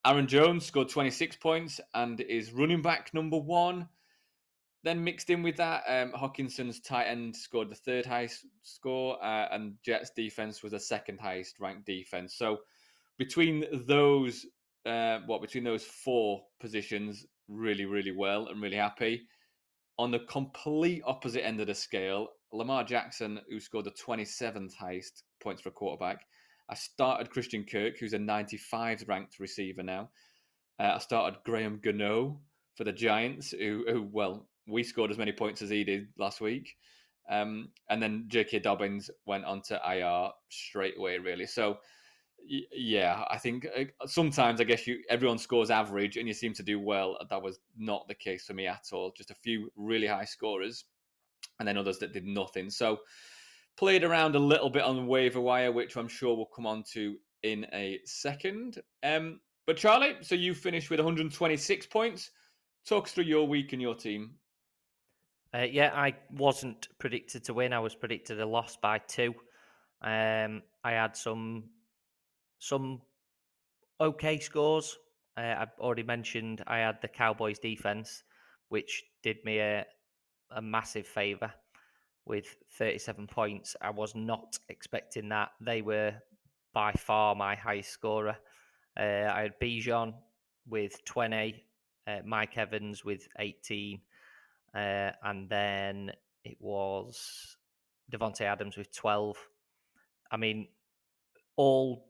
[0.03, 3.87] Aaron Jones scored 26 points and is running back number one.
[4.83, 9.49] Then mixed in with that, um, Hockenson's tight end scored the third highest score, uh,
[9.51, 12.35] and Jets defense was the second highest ranked defense.
[12.35, 12.59] So
[13.17, 14.45] between those,
[14.85, 19.27] uh, what between those four positions, really, really well, and really happy.
[19.97, 25.23] On the complete opposite end of the scale, Lamar Jackson, who scored the 27th highest
[25.41, 26.25] points for a quarterback.
[26.69, 30.09] I started Christian Kirk, who's a 95th ranked receiver now.
[30.79, 32.39] Uh, I started Graham Gano
[32.75, 36.41] for the Giants, who, who, well, we scored as many points as he did last
[36.41, 36.75] week.
[37.29, 38.59] Um, and then J.K.
[38.59, 41.45] Dobbins went on to IR straight away, really.
[41.45, 41.77] So,
[42.47, 46.63] yeah, I think uh, sometimes I guess you everyone scores average and you seem to
[46.63, 47.17] do well.
[47.29, 49.13] That was not the case for me at all.
[49.15, 50.85] Just a few really high scorers,
[51.59, 52.69] and then others that did nothing.
[52.69, 52.99] So
[53.77, 57.15] played around a little bit on waiver wire, which I'm sure we'll come on to
[57.43, 58.81] in a second.
[59.03, 62.31] Um, but Charlie, so you finished with 126 points.
[62.85, 64.31] Talk us through your week and your team.
[65.53, 67.73] Uh, yeah, I wasn't predicted to win.
[67.73, 69.33] I was predicted a loss by two.
[70.01, 71.65] Um, I had some
[72.59, 73.01] some
[73.99, 74.97] okay scores.
[75.37, 78.23] Uh, I've already mentioned I had the Cowboys defense,
[78.69, 79.85] which did me a,
[80.51, 81.51] a massive favour
[82.25, 83.75] with 37 points.
[83.81, 85.49] I was not expecting that.
[85.61, 86.13] They were
[86.73, 88.37] by far my highest scorer.
[88.97, 90.13] Uh, I had Bijan
[90.67, 91.63] with 20,
[92.07, 93.99] uh, Mike Evans with 18,
[94.75, 96.11] uh, and then
[96.43, 97.57] it was
[98.11, 99.37] Davante Adams with 12.
[100.31, 100.67] I mean,
[101.55, 102.07] all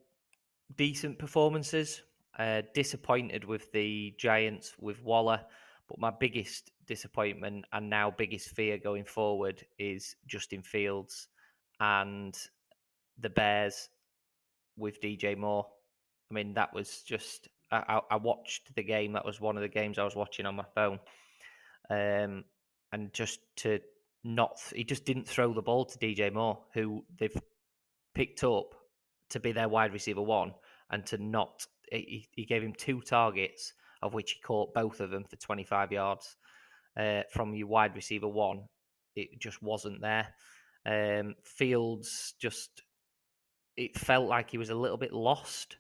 [0.76, 2.04] decent performances.
[2.38, 5.42] Uh, disappointed with the Giants with Waller,
[5.90, 11.28] but my biggest disappointment and now biggest fear going forward is Justin Fields
[11.82, 12.38] and
[13.20, 13.90] the Bears
[14.78, 15.68] with DJ Moore.
[16.32, 17.50] I mean, that was just.
[17.72, 19.14] I, I watched the game.
[19.14, 20.98] That was one of the games I was watching on my phone,
[21.90, 22.44] um,
[22.92, 23.80] and just to
[24.24, 27.36] not, he just didn't throw the ball to DJ Moore, who they've
[28.14, 28.76] picked up
[29.30, 30.54] to be their wide receiver one
[30.90, 31.66] and to not.
[31.92, 35.92] He, he gave him two targets, of which he caught both of them for 25
[35.92, 36.36] yards.
[36.98, 38.64] Uh, from your wide receiver one,
[39.16, 40.28] it just wasn't there.
[40.86, 42.84] Um, Fields just,
[43.78, 45.78] it felt like he was a little bit lost.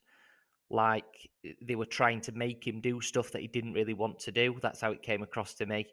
[0.69, 1.29] Like
[1.61, 4.57] they were trying to make him do stuff that he didn't really want to do.
[4.61, 5.87] That's how it came across to me.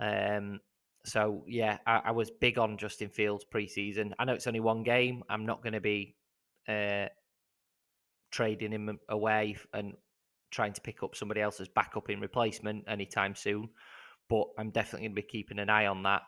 [0.00, 0.60] Um,
[1.04, 4.12] so yeah, I, I, was big on Justin Fields preseason.
[4.18, 5.22] I know it's only one game.
[5.28, 6.16] I'm not going to be
[6.68, 7.06] uh,
[8.30, 9.94] trading him away and
[10.50, 13.68] trying to pick up somebody else's backup in replacement anytime soon.
[14.28, 16.22] but I'm definitely going to be keeping an eye on that.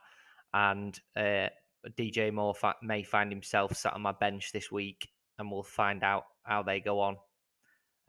[0.54, 1.48] And uh,
[1.98, 6.02] DJ Moore fa- may find himself sat on my bench this week, and we'll find
[6.02, 7.16] out how they go on.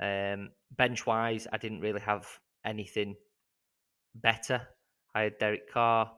[0.02, 2.28] Um, bench wise, I didn't really have
[2.66, 3.16] anything
[4.16, 4.68] better.
[5.16, 6.12] I had Derek Carr,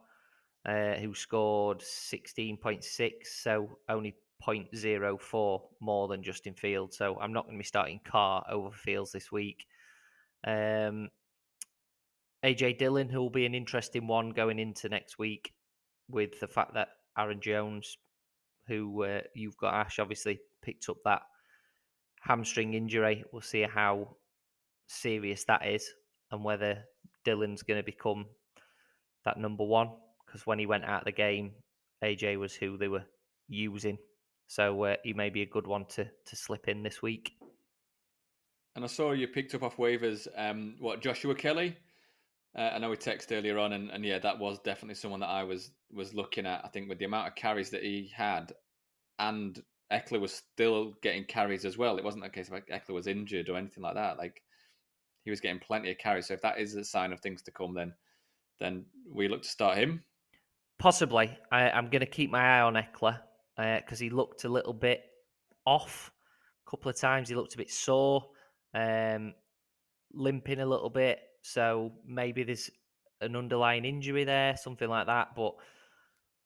[0.66, 6.98] uh, who scored 16.6, so only 0.04 more than Justin Fields.
[6.98, 9.66] So I'm not going to be starting Carr over Fields this week.
[10.46, 11.10] Um,
[12.44, 15.54] AJ Dillon, who will be an interesting one going into next week,
[16.10, 17.98] with the fact that Aaron Jones,
[18.68, 21.22] who uh, you've got Ash, obviously picked up that
[22.20, 23.24] hamstring injury.
[23.32, 24.16] We'll see how
[24.88, 25.90] serious that is
[26.32, 26.84] and whether
[27.24, 28.26] Dillon's going to become
[29.26, 29.90] that number one.
[30.26, 31.52] Because when he went out of the game,
[32.04, 33.04] AJ was who they were
[33.48, 33.98] using.
[34.48, 37.34] So uh, he may be a good one to, to slip in this week.
[38.76, 41.78] And I saw you picked up off waivers, um, what, Joshua Kelley?
[42.58, 45.30] Uh, I know we texted earlier on, and, and yeah, that was definitely someone that
[45.30, 46.64] I was was looking at.
[46.66, 48.52] I think with the amount of carries that he had,
[49.20, 51.98] and Ekeler was still getting carries as well.
[51.98, 54.18] It wasn't a case of like Ekeler was injured or anything like that.
[54.18, 54.42] Like
[55.24, 56.28] he was getting plenty of carries.
[56.28, 57.94] So if that is a sign of things to come, then
[58.62, 60.04] then we look to start him.
[60.80, 63.20] Possibly, I, am going to keep my eye on Ekeler
[63.58, 65.04] because uh, he looked a little bit
[65.66, 66.12] off.
[66.66, 68.26] A couple of times he looked a bit sore,
[68.74, 69.34] um,
[70.14, 71.20] limping a little bit.
[71.44, 72.70] So maybe there's
[73.20, 75.36] an underlying injury there, something like that.
[75.36, 75.56] But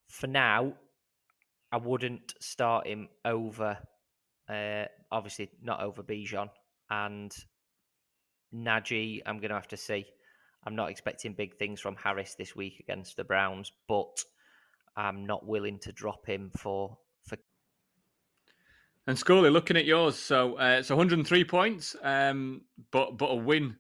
[0.08, 0.73] for now,
[1.71, 3.78] I wouldn't start him over,
[4.49, 6.49] uh, obviously not over Bijan
[6.89, 7.34] and
[8.54, 9.21] Najee.
[9.25, 10.06] I'm going to have to see.
[10.65, 14.23] I'm not expecting big things from Harris this week against the Browns, but
[14.95, 16.97] I'm not willing to drop him for
[17.28, 17.38] for.
[19.08, 23.75] And Scully, looking at yours, so uh, it's 103 points, um, but but a win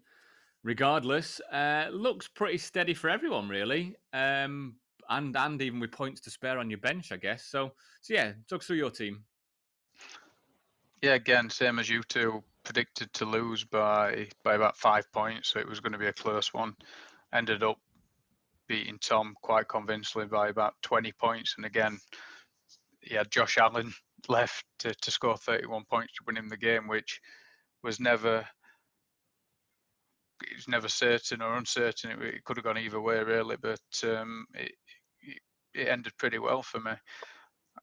[0.63, 1.39] regardless.
[1.51, 3.95] Uh, looks pretty steady for everyone, really.
[4.13, 4.75] Um,
[5.09, 7.45] and and even with points to spare on your bench, I guess.
[7.45, 7.71] So
[8.01, 9.23] so yeah, talk through your team.
[11.01, 15.59] Yeah, again, same as you two predicted to lose by by about five points, so
[15.59, 16.73] it was going to be a close one.
[17.33, 17.77] Ended up
[18.67, 21.97] beating Tom quite convincingly by about 20 points, and again,
[23.01, 23.93] he had Josh Allen
[24.27, 27.21] left to, to score 31 points to win him the game, which
[27.83, 28.45] was never
[30.43, 32.11] it was never certain or uncertain.
[32.11, 34.73] It, it could have gone either way, really, but um, it,
[35.73, 36.91] it ended pretty well for me.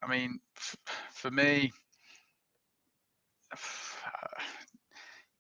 [0.03, 0.77] I mean, f-
[1.13, 1.73] for me,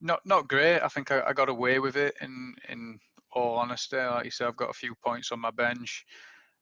[0.02, 0.80] not not great.
[0.80, 2.14] I think I, I, got away with it.
[2.20, 2.98] In in
[3.32, 6.04] all honesty, like you said, I've got a few points on my bench.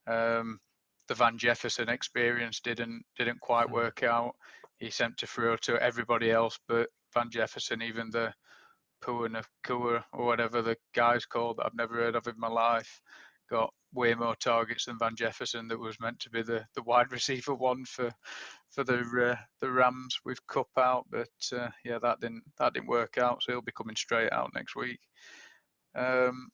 [0.06, 0.60] Um,
[1.08, 3.74] the Van Jefferson experience didn't didn't quite hmm.
[3.74, 4.32] work out.
[4.78, 8.32] He sent to throw to everybody else, but Van Jefferson, even the
[9.04, 13.00] Puka Nacua or whatever the guy's called that I've never heard of in my life,
[13.50, 17.12] got way more targets than Van Jefferson that was meant to be the, the wide
[17.12, 18.10] receiver one for
[18.70, 19.00] for the
[19.32, 23.42] uh, the Rams with Kupp out, but uh, yeah, that didn't that didn't work out.
[23.42, 25.00] So he'll be coming straight out next week.
[25.94, 26.48] Um,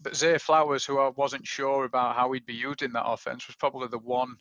[0.00, 3.46] but Zay Flowers, who I wasn't sure about how he'd be used in that offense,
[3.48, 4.36] was probably the one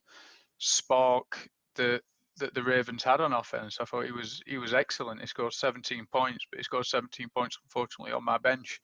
[0.60, 2.02] spark that
[2.38, 3.78] that the Ravens had on offense.
[3.82, 5.22] I thought he was he was excellent.
[5.22, 8.80] He scored 17 points, but he scored 17 points unfortunately on my bench.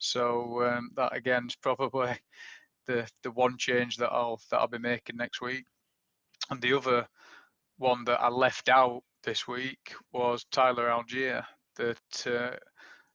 [0.00, 2.16] So um, that again is probably
[2.86, 5.64] the the one change that I'll that I'll be making next week.
[6.50, 7.06] And the other
[7.78, 11.44] one that I left out this week was Tyler Allgeier.
[11.76, 12.56] That uh,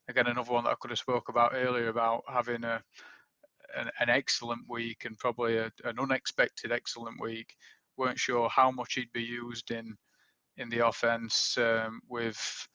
[0.08, 2.82] again another one that I could have spoke about earlier about having a
[3.76, 7.54] an, an excellent week and probably a, an unexpected excellent week.
[7.98, 9.95] weren't sure how much he'd be used in
[10.58, 12.67] in the offense um, with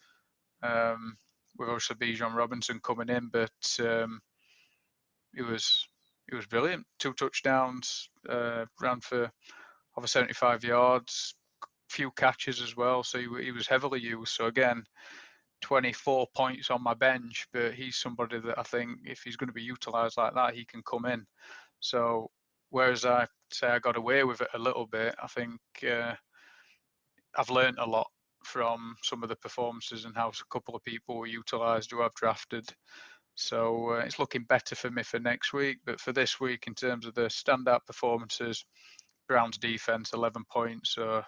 [0.62, 1.16] um,
[1.60, 4.20] with obviously Bijan Robinson coming in, but um,
[5.34, 5.86] he was
[6.28, 6.86] he was brilliant.
[6.98, 9.30] Two touchdowns, uh, ran for
[9.96, 11.34] over 75 yards,
[11.88, 13.02] few catches as well.
[13.02, 14.32] So he, he was heavily used.
[14.32, 14.82] So again,
[15.60, 19.54] 24 points on my bench, but he's somebody that I think if he's going to
[19.54, 21.26] be utilised like that, he can come in.
[21.80, 22.30] So
[22.70, 26.14] whereas I say I got away with it a little bit, I think uh,
[27.36, 28.06] I've learned a lot
[28.44, 32.14] from some of the performances and how a couple of people were utilised who I've
[32.14, 32.68] drafted.
[33.34, 35.78] So uh, it's looking better for me for next week.
[35.84, 38.64] But for this week, in terms of the standout performances,
[39.28, 40.94] Browns defense 11 points.
[40.94, 41.22] So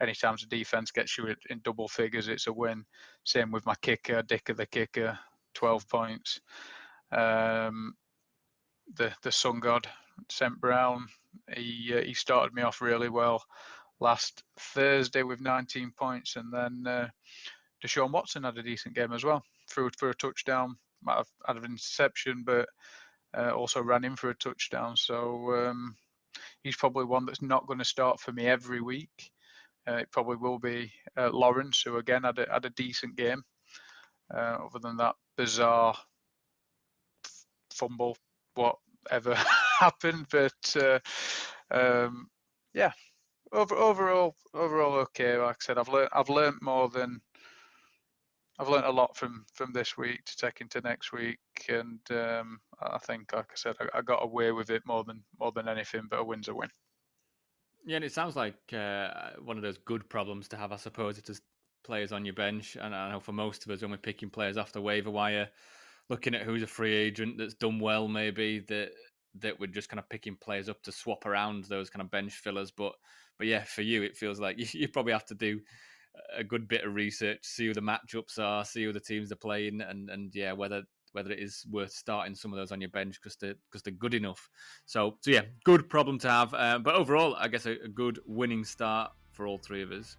[0.00, 2.84] anytime the defense gets you in double figures, it's a win.
[3.24, 5.18] Same with my kicker, Dicker the kicker,
[5.54, 6.40] 12 points.
[7.12, 7.94] Um,
[8.94, 9.86] the the Sun God,
[10.30, 11.06] St Brown,
[11.54, 13.44] he uh, he started me off really well
[14.02, 17.08] last Thursday with 19 points, and then uh,
[17.82, 21.56] Deshaun Watson had a decent game as well, threw for a touchdown, might have had
[21.56, 22.68] an interception, but
[23.36, 24.96] uh, also ran in for a touchdown.
[24.96, 25.96] So um,
[26.62, 29.30] he's probably one that's not going to start for me every week.
[29.88, 33.42] Uh, it probably will be uh, Lawrence, who again had a, had a decent game.
[34.32, 35.94] Uh, other than that bizarre
[37.72, 38.16] fumble,
[38.54, 39.34] whatever
[39.80, 40.98] happened, but uh,
[41.70, 42.28] um,
[42.74, 42.92] yeah,
[43.52, 45.36] over, overall, overall okay.
[45.36, 47.20] Like I said, I've learned I've learned more than
[48.58, 51.38] I've learned a lot from from this week to take into next week,
[51.68, 55.22] and um, I think, like I said, I, I, got away with it more than
[55.40, 56.02] more than anything.
[56.08, 56.70] But a win's a win.
[57.84, 61.18] Yeah, and it sounds like uh, one of those good problems to have, I suppose.
[61.18, 61.42] It's just
[61.82, 64.56] players on your bench, and I know for most of us, when we're picking players
[64.56, 65.48] off the waiver wire,
[66.08, 68.90] looking at who's a free agent that's done well, maybe that
[69.40, 72.34] that we're just kind of picking players up to swap around those kind of bench
[72.34, 72.70] fillers.
[72.70, 72.92] But
[73.42, 75.58] but yeah, for you, it feels like you, you probably have to do
[76.38, 79.36] a good bit of research, see who the matchups are, see who the teams are
[79.36, 82.90] playing, and and yeah, whether whether it is worth starting some of those on your
[82.90, 84.48] bench because they're because they're good enough.
[84.86, 86.54] So so yeah, good problem to have.
[86.54, 90.16] Uh, but overall, I guess a, a good winning start for all three of us.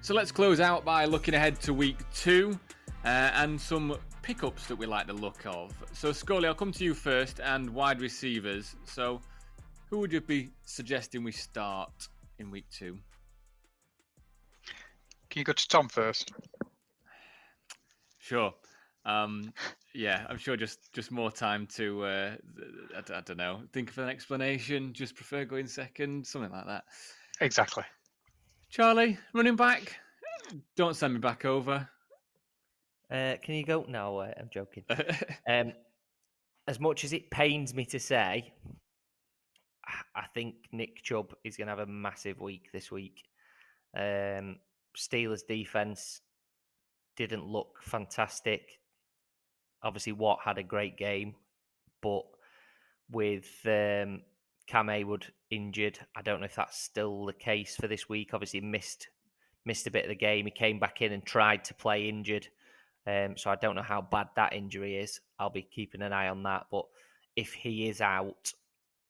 [0.00, 2.58] So let's close out by looking ahead to week two
[3.04, 5.72] uh, and some pickups that we like the look of.
[5.92, 8.74] So, Scully, I'll come to you first and wide receivers.
[8.84, 9.20] So,
[9.88, 12.08] who would you be suggesting we start
[12.38, 12.98] in week two?
[15.30, 16.32] Can you go to Tom first?
[18.18, 18.52] Sure.
[19.04, 19.52] Um,
[19.94, 22.36] yeah, I'm sure just just more time to uh,
[22.94, 24.92] I, I don't know think of an explanation.
[24.92, 26.84] Just prefer going second, something like that.
[27.40, 27.84] Exactly.
[28.68, 29.98] Charlie, running back.
[30.76, 31.88] Don't send me back over.
[33.10, 33.84] Uh, can you go?
[33.88, 34.84] No, uh, I'm joking.
[35.48, 35.72] um,
[36.68, 38.52] as much as it pains me to say,
[40.14, 43.24] I think Nick Chubb is going to have a massive week this week.
[43.96, 44.58] Um,
[44.96, 46.20] Steelers defense
[47.16, 48.78] didn't look fantastic.
[49.82, 51.34] Obviously, Watt had a great game,
[52.02, 52.22] but
[53.10, 54.22] with um,
[54.66, 55.98] Cam Heyward injured.
[56.16, 58.30] I don't know if that's still the case for this week.
[58.32, 59.08] Obviously, missed
[59.66, 60.46] missed a bit of the game.
[60.46, 62.46] He came back in and tried to play injured.
[63.06, 65.20] Um, so I don't know how bad that injury is.
[65.38, 66.66] I'll be keeping an eye on that.
[66.70, 66.84] But
[67.36, 68.52] if he is out,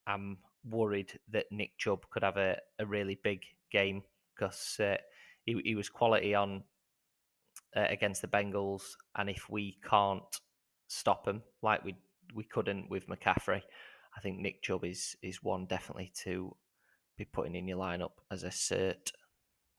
[0.07, 0.37] I'm
[0.69, 4.03] worried that Nick Chubb could have a, a really big game
[4.35, 4.97] because uh,
[5.45, 6.63] he, he was quality on
[7.75, 8.83] uh, against the Bengals,
[9.15, 10.23] and if we can't
[10.87, 11.95] stop him like we
[12.33, 13.61] we couldn't with McCaffrey,
[14.15, 16.55] I think Nick Chubb is is one definitely to
[17.17, 19.11] be putting in your lineup as a cert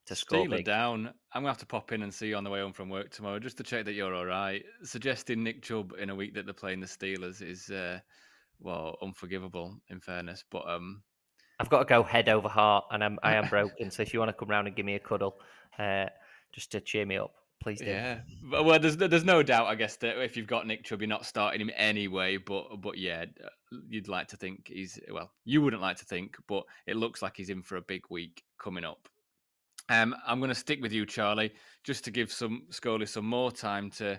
[0.06, 1.12] to score Steeler down.
[1.32, 3.10] I'm gonna have to pop in and see you on the way home from work
[3.10, 4.64] tomorrow just to check that you're all right.
[4.82, 8.00] Suggesting Nick Chubb in a week that they're playing the Steelers is uh,
[8.60, 9.76] well unforgivable.
[9.88, 11.02] In fairness, but um,
[11.58, 13.90] I've got to go head over heart, and I'm I am broken.
[13.90, 15.36] so if you want to come round and give me a cuddle,
[15.78, 16.06] uh,
[16.52, 17.86] just to cheer me up, Please do.
[17.86, 18.20] Yeah.
[18.50, 21.24] Well, there's there's no doubt, I guess, that if you've got Nick Chubb, you're not
[21.24, 22.36] starting him anyway.
[22.36, 23.26] But but yeah,
[23.88, 25.30] you'd like to think he's well.
[25.44, 28.42] You wouldn't like to think, but it looks like he's in for a big week
[28.58, 29.08] coming up.
[29.92, 31.52] Um, I'm going to stick with you, Charlie,
[31.84, 34.18] just to give some Scully some more time to,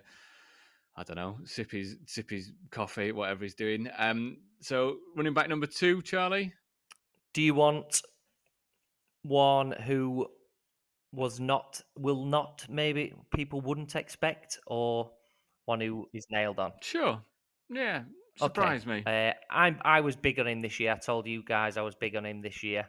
[0.95, 3.89] I don't know, sip his sip his coffee, whatever he's doing.
[3.97, 6.53] Um, so running back number two, Charlie.
[7.33, 8.03] Do you want
[9.23, 10.27] one who
[11.11, 15.11] was not will not maybe people wouldn't expect or
[15.65, 17.21] one who is nailed on sure
[17.69, 18.01] yeah
[18.35, 19.03] surprise okay.
[19.05, 21.81] me uh, i i was big on him this year i told you guys i
[21.83, 22.85] was big on him this year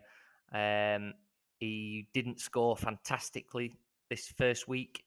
[0.55, 1.12] um,
[1.64, 3.74] he didn't score fantastically
[4.11, 5.05] this first week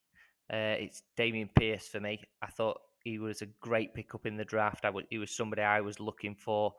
[0.54, 4.46] uh, it's Dameon Pierce for me i thought he was a great pickup in the
[4.46, 6.74] draft I w- he was somebody i was looking for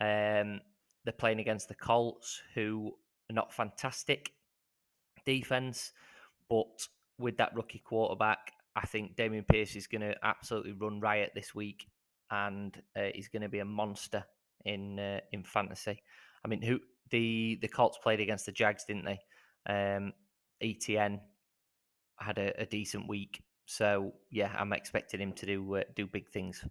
[0.00, 0.60] um,
[1.04, 2.92] they're playing against the colts who
[3.30, 4.32] are not fantastic
[5.24, 5.92] defense.
[6.50, 11.32] But with that rookie quarterback, I think Dameon Pierce is going to absolutely run riot
[11.34, 11.86] this week,
[12.30, 14.24] and uh, he's going to be a monster
[14.64, 16.02] in uh, in fantasy.
[16.44, 19.20] I mean, who the the Colts played against the Jags, didn't they?
[19.68, 20.12] Um,
[20.62, 21.20] ETN
[22.18, 26.28] had a, a decent week, so yeah, I'm expecting him to do uh, do big
[26.28, 26.64] things.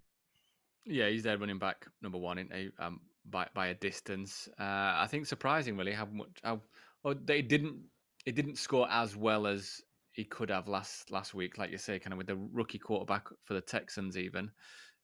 [0.85, 4.47] Yeah, he's there running back number one in a um, by by a distance.
[4.59, 6.61] Uh, I think surprising really how much how
[7.03, 7.77] well, they didn't
[8.25, 9.81] it didn't score as well as
[10.11, 13.27] he could have last last week, like you say, kind of with the rookie quarterback
[13.43, 14.17] for the Texans.
[14.17, 14.49] Even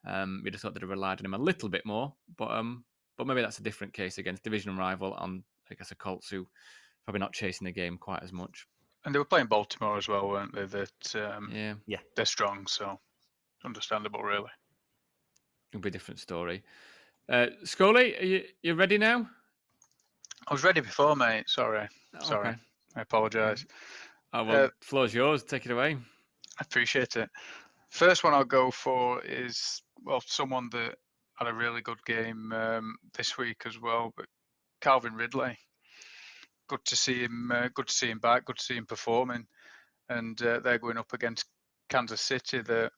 [0.05, 2.83] um, we just thought they'd have relied on him a little bit more, but um,
[3.21, 6.47] but maybe that's a different case against division rival on I guess a Colts who
[7.05, 8.65] probably not chasing the game quite as much.
[9.05, 10.65] And they were playing Baltimore as well, weren't they?
[10.65, 12.99] That um, yeah, yeah, they're strong, so
[13.63, 14.49] understandable, really.
[15.71, 16.63] It'll be a different story.
[17.29, 19.29] Uh, Scully, are you you ready now?
[20.47, 21.47] I was ready before, mate.
[21.47, 21.87] Sorry,
[22.23, 22.49] sorry.
[22.49, 22.57] Okay.
[22.95, 23.67] I apologise.
[24.33, 25.43] Oh, well, uh, floor's yours.
[25.43, 25.95] Take it away.
[26.59, 27.29] I appreciate it.
[27.91, 30.95] First one I'll go for is well, someone that
[31.41, 34.27] had a really good game um, this week as well, but
[34.79, 35.57] Calvin Ridley.
[36.69, 37.51] Good to see him.
[37.51, 38.45] Uh, good to see him back.
[38.45, 39.47] Good to see him performing.
[40.07, 41.45] And uh, they're going up against
[41.89, 42.91] Kansas City that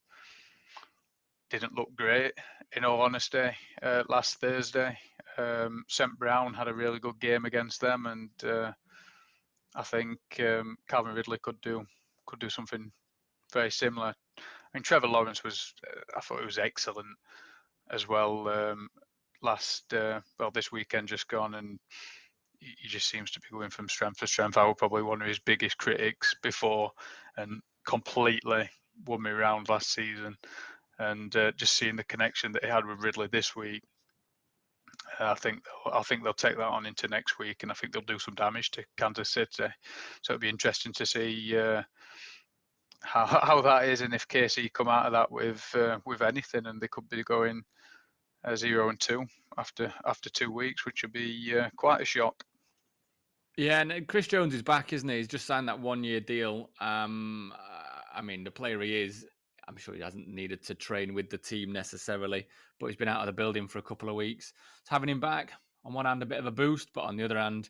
[1.52, 2.34] didn't look great.
[2.76, 3.50] In all honesty,
[3.82, 4.98] uh, last Thursday,
[5.38, 8.74] um, St Brown had a really good game against them, and uh,
[9.74, 11.86] I think um, Calvin Ridley could do
[12.26, 12.92] could do something
[13.54, 14.14] very similar.
[14.38, 14.42] I
[14.74, 17.08] mean, Trevor Lawrence was, uh, I thought it was excellent
[17.94, 18.48] as well.
[18.50, 18.90] Um,
[19.42, 21.80] last, uh, well, this weekend just gone, and
[22.60, 24.58] he just seems to be going from strength to strength.
[24.58, 26.92] I was probably one of his biggest critics before,
[27.38, 28.70] and completely
[29.06, 30.36] won me around last season.
[31.00, 33.82] And uh, just seeing the connection that he had with Ridley this week,
[35.20, 37.94] uh, I think I think they'll take that on into next week, and I think
[37.94, 39.66] they'll do some damage to Kansas City.
[40.22, 41.82] So it'll be interesting to see uh,
[43.02, 46.68] how how that is, and if KC come out of that with uh, with anything,
[46.68, 47.64] and they could be going
[48.46, 49.26] uh, zero and two
[49.58, 52.44] after after two weeks, which would be uh, quite a shock.
[53.58, 55.18] Yeah, and uh, Chris Jones is back, isn't he?
[55.18, 56.70] He's just signed that one year deal.
[56.80, 57.54] Um,
[58.14, 59.26] I mean, the player he is,
[59.68, 62.48] I'm sure he hasn't needed to train with the team necessarily,
[62.80, 64.54] but he's been out of the building for a couple of weeks.
[64.84, 65.52] So having him back,
[65.86, 67.70] on one hand, a bit of a boost, but on the other hand,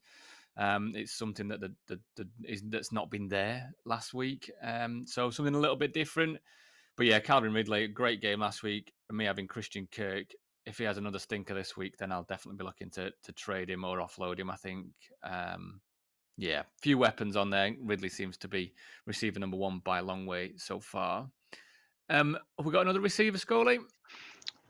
[0.56, 4.52] um, it's something that the, the, the is, that's not been there last week.
[4.62, 6.38] Um, so something a little bit different.
[6.96, 8.94] But yeah, Calvin Ridley, great game last week.
[9.10, 10.28] And me having Christian Kirk,
[10.66, 13.70] if he has another stinker this week, then I'll definitely be looking to to trade
[13.70, 14.50] him or offload him.
[14.50, 14.88] I think.
[15.24, 15.82] Um,
[16.38, 17.76] yeah, few weapons on there.
[17.80, 18.74] Ridley seems to be
[19.06, 21.30] receiver number one by a long way so far.
[22.10, 23.80] Um, have we got another receiver, Scully?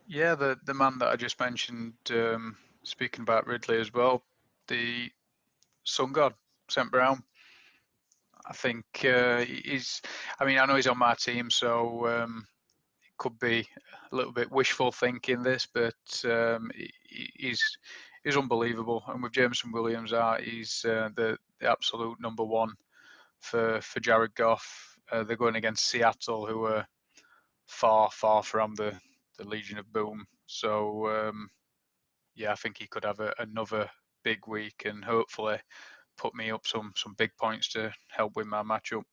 [0.08, 4.24] Yeah, the the man that I just mentioned, um, speaking about Ridley as well,
[4.68, 5.10] the
[5.86, 6.34] Sun God,
[6.70, 7.24] St Brown.
[8.46, 10.02] I think uh, he's.
[10.40, 12.46] I mean, I know he's on my team, so um,
[13.18, 13.68] could be
[14.12, 15.94] a little bit wishful thinking this, but
[16.26, 16.70] um,
[17.36, 17.78] he's
[18.24, 19.04] he's unbelievable.
[19.08, 22.74] And with Jameson Williams out, he's uh, the, the, absolute number one
[23.42, 24.98] for for Jared Goff.
[25.12, 26.88] Uh, they're going against Seattle, who are
[27.68, 28.94] far far from the
[29.38, 30.26] the Legion of Boom.
[30.46, 31.50] So um,
[32.36, 33.90] yeah, I think he could have a, another
[34.24, 35.58] big week and hopefully
[36.18, 39.04] put me up some some big points to help win my matchup.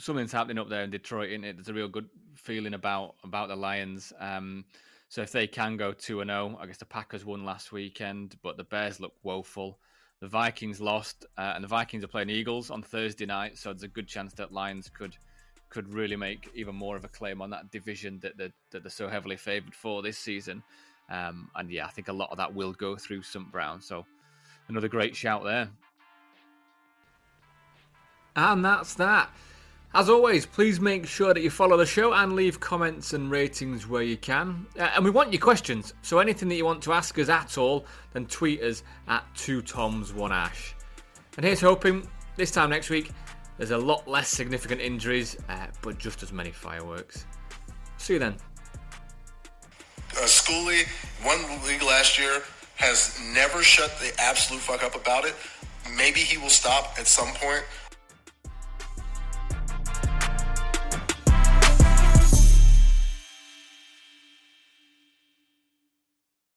[0.00, 1.56] Something's happening up there in Detroit, isn't it?
[1.56, 4.14] There's a real good feeling about about the Lions.
[4.18, 4.64] Um,
[5.08, 7.70] so if they can go two and zero, oh, I guess the Packers won last
[7.70, 9.78] weekend, but the Bears look woeful.
[10.20, 13.82] The Vikings lost, uh, and the Vikings are playing Eagles on Thursday night, so there's
[13.82, 15.16] a good chance that Lions could
[15.68, 18.90] could really make even more of a claim on that division that they're, that they're
[18.90, 20.62] so heavily favoured for this season.
[21.10, 23.80] Um, and yeah, I think a lot of that will go through St Brown.
[23.80, 24.04] So
[24.68, 25.68] another great shout there.
[28.34, 29.30] And that's that.
[29.92, 33.88] As always, please make sure that you follow the show and leave comments and ratings
[33.88, 34.66] where you can.
[34.78, 37.58] Uh, and we want your questions, so anything that you want to ask us at
[37.58, 40.74] all, then tweet us at 2toms1ash.
[41.36, 43.10] And here's hoping this time next week
[43.56, 47.26] there's a lot less significant injuries, uh, but just as many fireworks.
[47.98, 48.36] See you then
[50.16, 50.86] uh, Schooley
[51.24, 52.42] won league last year,
[52.76, 55.34] has never shut the absolute fuck up about it.
[55.96, 57.64] Maybe he will stop at some point,